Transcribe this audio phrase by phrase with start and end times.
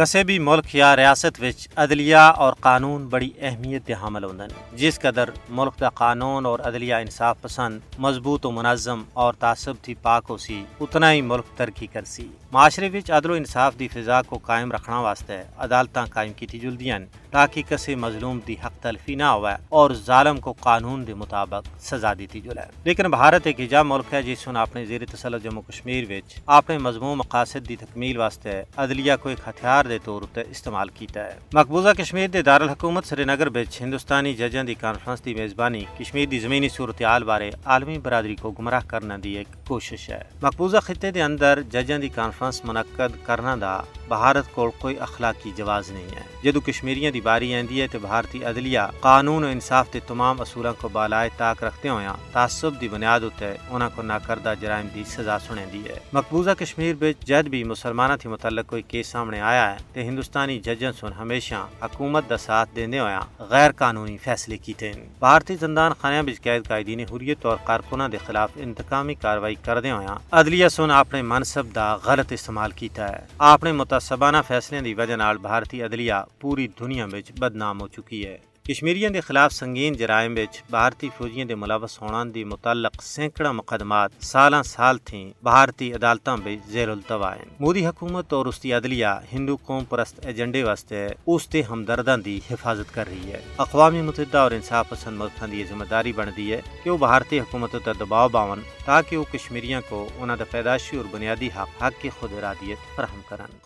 [0.00, 5.00] کسی بھی ملک یا ریاست وچ عدلیہ اور قانون بڑی اہمیت دے حامل ہوندن۔ جس
[5.00, 10.24] قدر ملک دا قانون اور عدلیہ انصاف پسند، مضبوط و منظم اور تعصب تھی پاک
[10.30, 14.22] ہو سی، اتنا ہی ملک ترقی کر سی۔ معاشرے وچ عدل و انصاف دی فضا
[14.22, 16.98] کو قائم رکھنا واسطے عدالتاں قائم کی جلدیاں
[17.30, 22.12] تاکہ کسی مظلوم دی حق تلفی نہ ہوئے اور ظالم کو قانون دے مطابق سزا
[22.14, 26.04] دیتی جلے۔ لیکن بھارت ایک ایجاب ملک ہے، جس نے اپنے زیر تسلط جموں کشمیر
[26.10, 30.88] وچ اپنے مضمون مقاصد دی تکمیل واسطے عدلیہ کو ایک ہتھیار دے طور تے استعمال
[30.94, 35.84] کیتا ہے مقبوضہ کشمیر دے دارالحکومت سری نگر وچ ہندوستانی ججاں دی کانفرنس دی میزبانی
[35.98, 40.80] کشمیر دی زمینی صورتحال بارے عالمی برادری کو گمراہ کرنا دی ایک کوشش ہے مقبوضہ
[40.82, 46.16] خطے دے اندر ججاں دی کانفرنس منعقد کرنا دا بھارت کو کوئی اخلاقی جواز نہیں
[46.16, 50.40] ہے جدو کشمیریاں دی باری آندی ہے تے بھارتی عدلیہ قانون و انصاف دے تمام
[50.40, 55.04] اصولوں کو بالائے تاک رکھتے ہویا تعصب دی بنیاد ہوتے انہاں کو ناکردہ جرائم دی
[55.08, 59.40] سزا سنے دی ہے مقبوضہ کشمیر وچ جد بھی مسلمانہ تھی متعلق کوئی کیس سامنے
[59.42, 64.56] آیا ہے تے ہندوستانی ججن سن ہمیشہ حکومت دا ساتھ دیندے ہویا غیر قانونی فیصلے
[64.56, 69.54] کیتے ہیں۔ بھارتی زندان خانیاں وچ قید قائدین حریت اور کارکناں دے خلاف انتقامی کاروائی
[69.64, 74.94] کردے ہویا عدلیہ سن اپنے منصب دا غلط استعمال کیتا ہے۔ اپنے متعصبانہ فیصلے دی
[74.94, 79.92] وجہ نال بھارتی عدلیہ پوری دنیا وچ بدنام ہو چکی ہے۔ کشمیریاں دے خلاف سنگین
[79.96, 85.92] جرائم وچ بھارتی فوجیاں دے ملوث ہونان دی متعلق سینکڑا مقدمات سالاں سال تھیں بھارتی
[85.92, 90.62] عدالتاں وچ زیر التوا ہیں۔ مودی حکومت اور اس دی عدلیہ ہندو قوم پرست ایجنڈے
[90.64, 95.48] واسطے اس تے ہمدرداں دی حفاظت کر رہی ہے۔ اقوام متحدہ اور انصاف پسند ملکاں
[95.52, 99.80] دی ذمہ داری بندی ہے کہ وہ بھارتی حکومت تے دباؤ باون تاکہ وہ کشمیریاں
[99.88, 103.58] کو انہاں دا پیدائشی اور بنیادی حق حق کی خود ارادیت فراہم کرن۔